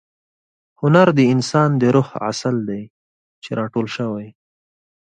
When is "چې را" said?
3.43-3.65